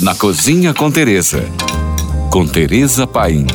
Na 0.00 0.14
Cozinha 0.14 0.72
com 0.72 0.92
Teresa. 0.92 1.44
Com 2.30 2.46
Teresa 2.46 3.04
Paim. 3.04 3.48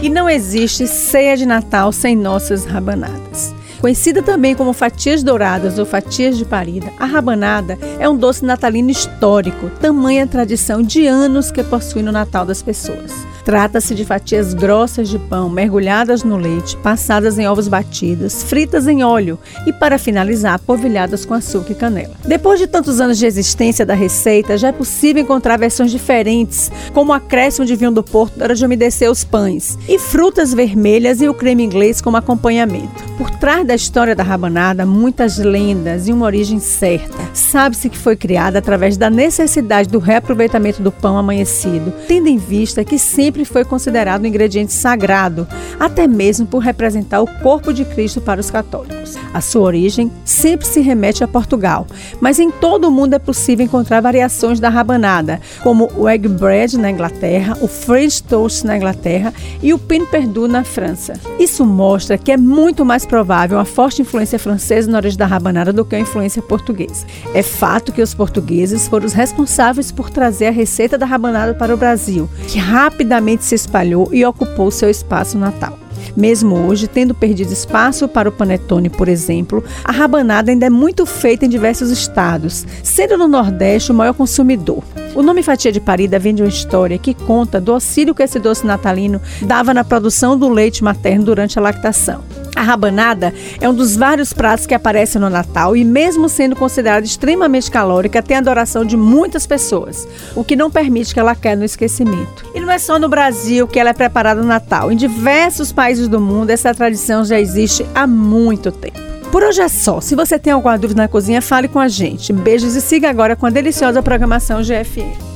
E 0.00 0.08
não 0.08 0.30
existe 0.30 0.86
ceia 0.86 1.36
de 1.36 1.44
Natal 1.44 1.90
sem 1.90 2.14
nossas 2.14 2.64
rabanadas. 2.64 3.52
Conhecida 3.80 4.22
também 4.22 4.54
como 4.54 4.72
fatias 4.72 5.24
douradas 5.24 5.76
ou 5.76 5.84
fatias 5.84 6.38
de 6.38 6.44
parida, 6.44 6.92
a 7.00 7.04
rabanada 7.04 7.76
é 7.98 8.08
um 8.08 8.16
doce 8.16 8.44
natalino 8.44 8.90
histórico, 8.90 9.70
tamanha 9.80 10.24
tradição 10.24 10.80
de 10.80 11.04
anos 11.04 11.50
que 11.50 11.64
possui 11.64 12.02
no 12.02 12.12
Natal 12.12 12.46
das 12.46 12.62
pessoas. 12.62 13.12
Trata-se 13.44 13.94
de 13.94 14.06
fatias 14.06 14.54
grossas 14.54 15.08
de 15.08 15.18
pão 15.18 15.50
mergulhadas 15.50 16.24
no 16.24 16.36
leite, 16.36 16.76
passadas 16.78 17.38
em 17.38 17.46
ovos 17.46 17.68
batidos, 17.68 18.42
fritas 18.42 18.88
em 18.88 19.04
óleo 19.04 19.38
e, 19.66 19.72
para 19.72 19.98
finalizar, 19.98 20.58
polvilhadas 20.58 21.26
com 21.26 21.34
açúcar 21.34 21.72
e 21.72 21.74
canela. 21.74 22.14
Depois 22.24 22.58
de 22.58 22.66
tantos 22.66 23.02
anos 23.02 23.18
de 23.18 23.26
existência 23.26 23.84
da 23.84 23.92
receita, 23.92 24.56
já 24.56 24.68
é 24.68 24.72
possível 24.72 25.22
encontrar 25.22 25.58
versões 25.58 25.90
diferentes, 25.90 26.72
como 26.94 27.12
o 27.12 27.14
acréscimo 27.14 27.66
de 27.66 27.76
vinho 27.76 27.92
do 27.92 28.02
Porto 28.02 28.38
na 28.38 28.44
hora 28.44 28.54
de 28.54 28.64
umedecer 28.64 29.10
os 29.10 29.24
pães, 29.24 29.78
e 29.86 29.98
frutas 29.98 30.54
vermelhas 30.54 31.20
e 31.20 31.28
o 31.28 31.34
creme 31.34 31.64
inglês 31.64 32.00
como 32.00 32.16
acompanhamento. 32.16 33.04
Por 33.18 33.30
trás 33.30 33.66
da 33.66 33.74
história 33.74 34.16
da 34.16 34.22
rabanada, 34.22 34.86
muitas 34.86 35.38
lendas 35.38 36.08
e 36.08 36.12
uma 36.12 36.26
origem 36.26 36.58
certa. 36.58 37.14
Sabe-se 37.34 37.90
que 37.90 37.98
foi 37.98 38.16
criada 38.16 38.58
através 38.58 38.96
da 38.96 39.10
necessidade 39.10 39.88
do 39.88 39.98
reaproveitamento 39.98 40.82
do 40.82 40.90
pão 40.90 41.18
amanhecido, 41.18 41.92
tendo 42.08 42.28
em 42.28 42.38
vista 42.38 42.84
que 42.84 42.98
sempre 42.98 43.33
sempre 43.34 43.44
foi 43.44 43.64
considerado 43.64 44.22
um 44.22 44.26
ingrediente 44.26 44.72
sagrado, 44.72 45.48
até 45.80 46.06
mesmo 46.06 46.46
por 46.46 46.60
representar 46.60 47.20
o 47.20 47.26
corpo 47.26 47.72
de 47.72 47.84
Cristo 47.84 48.20
para 48.20 48.40
os 48.40 48.48
católicos. 48.48 49.16
A 49.32 49.40
sua 49.40 49.62
origem 49.62 50.08
sempre 50.24 50.64
se 50.64 50.80
remete 50.80 51.24
a 51.24 51.28
Portugal, 51.28 51.84
mas 52.20 52.38
em 52.38 52.52
todo 52.52 52.86
o 52.86 52.92
mundo 52.92 53.14
é 53.14 53.18
possível 53.18 53.66
encontrar 53.66 54.00
variações 54.00 54.60
da 54.60 54.68
rabanada, 54.68 55.40
como 55.64 55.90
o 55.96 56.08
egg 56.08 56.28
bread 56.28 56.78
na 56.78 56.92
Inglaterra, 56.92 57.58
o 57.60 57.66
French 57.66 58.22
toast 58.22 58.64
na 58.64 58.76
Inglaterra 58.76 59.34
e 59.60 59.74
o 59.74 59.78
pain 59.80 60.06
perdu 60.06 60.46
na 60.46 60.62
França. 60.62 61.14
Isso 61.36 61.66
mostra 61.66 62.16
que 62.16 62.30
é 62.30 62.36
muito 62.36 62.84
mais 62.84 63.04
provável 63.04 63.58
uma 63.58 63.64
forte 63.64 64.00
influência 64.00 64.38
francesa 64.38 64.88
na 64.88 64.98
origem 64.98 65.18
da 65.18 65.26
rabanada 65.26 65.72
do 65.72 65.84
que 65.84 65.96
a 65.96 66.00
influência 66.00 66.40
portuguesa. 66.40 67.04
É 67.34 67.42
fato 67.42 67.90
que 67.90 68.00
os 68.00 68.14
portugueses 68.14 68.86
foram 68.86 69.06
os 69.06 69.12
responsáveis 69.12 69.90
por 69.90 70.08
trazer 70.08 70.46
a 70.46 70.52
receita 70.52 70.96
da 70.96 71.04
rabanada 71.04 71.52
para 71.52 71.74
o 71.74 71.76
Brasil, 71.76 72.30
que 72.46 72.58
rapidamente 72.58 73.23
rapidamente 73.24 73.44
se 73.44 73.54
espalhou 73.54 74.08
e 74.12 74.24
ocupou 74.24 74.70
seu 74.70 74.90
espaço 74.90 75.38
natal. 75.38 75.78
Mesmo 76.14 76.54
hoje, 76.66 76.86
tendo 76.86 77.14
perdido 77.14 77.52
espaço 77.52 78.06
para 78.06 78.28
o 78.28 78.32
panetone, 78.32 78.90
por 78.90 79.08
exemplo, 79.08 79.64
a 79.82 79.90
rabanada 79.90 80.50
ainda 80.50 80.66
é 80.66 80.70
muito 80.70 81.06
feita 81.06 81.46
em 81.46 81.48
diversos 81.48 81.90
estados, 81.90 82.66
sendo 82.82 83.16
no 83.16 83.26
Nordeste 83.26 83.90
o 83.90 83.94
maior 83.94 84.12
consumidor. 84.12 84.84
O 85.14 85.22
nome 85.22 85.42
fatia 85.42 85.72
de 85.72 85.80
parida 85.80 86.18
vem 86.18 86.34
de 86.34 86.42
uma 86.42 86.48
história 86.48 86.98
que 86.98 87.14
conta 87.14 87.60
do 87.60 87.72
auxílio 87.72 88.14
que 88.14 88.22
esse 88.22 88.38
doce 88.38 88.66
natalino 88.66 89.20
dava 89.42 89.72
na 89.72 89.82
produção 89.82 90.38
do 90.38 90.48
leite 90.48 90.84
materno 90.84 91.24
durante 91.24 91.58
a 91.58 91.62
lactação. 91.62 92.22
A 92.54 92.62
rabanada 92.62 93.34
é 93.60 93.68
um 93.68 93.74
dos 93.74 93.96
vários 93.96 94.32
pratos 94.32 94.66
que 94.66 94.74
aparecem 94.74 95.20
no 95.20 95.28
Natal 95.28 95.76
e, 95.76 95.84
mesmo 95.84 96.28
sendo 96.28 96.54
considerada 96.54 97.04
extremamente 97.04 97.70
calórica, 97.70 98.22
tem 98.22 98.36
adoração 98.36 98.84
de 98.84 98.96
muitas 98.96 99.46
pessoas, 99.46 100.06
o 100.36 100.44
que 100.44 100.54
não 100.54 100.70
permite 100.70 101.12
que 101.12 101.20
ela 101.20 101.34
caia 101.34 101.56
no 101.56 101.64
esquecimento. 101.64 102.44
E 102.54 102.60
não 102.60 102.70
é 102.70 102.78
só 102.78 102.98
no 102.98 103.08
Brasil 103.08 103.66
que 103.66 103.78
ela 103.78 103.90
é 103.90 103.94
preparada 103.94 104.40
no 104.40 104.46
Natal. 104.46 104.92
Em 104.92 104.96
diversos 104.96 105.72
países 105.72 106.08
do 106.08 106.20
mundo, 106.20 106.50
essa 106.50 106.74
tradição 106.74 107.24
já 107.24 107.40
existe 107.40 107.84
há 107.94 108.06
muito 108.06 108.70
tempo. 108.70 109.00
Por 109.32 109.42
hoje 109.42 109.62
é 109.62 109.68
só. 109.68 110.00
Se 110.00 110.14
você 110.14 110.38
tem 110.38 110.52
alguma 110.52 110.78
dúvida 110.78 111.02
na 111.02 111.08
cozinha, 111.08 111.42
fale 111.42 111.66
com 111.66 111.80
a 111.80 111.88
gente. 111.88 112.32
Beijos 112.32 112.76
e 112.76 112.80
siga 112.80 113.10
agora 113.10 113.34
com 113.34 113.46
a 113.46 113.50
deliciosa 113.50 114.00
programação 114.00 114.62
GFM. 114.62 115.33